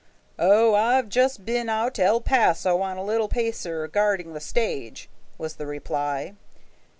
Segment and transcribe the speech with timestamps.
[0.39, 5.11] "Oh, I've just been out to El Paso on a little pasear guarding the stage,"
[5.37, 6.33] was the reply.